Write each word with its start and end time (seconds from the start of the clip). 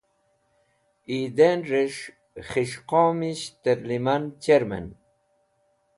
Eidaineres̃h 1.13 2.01
Khis̃h 2.49 2.77
Qomisht 2.89 3.51
Terliman 3.63 4.23
Cherman 4.43 4.87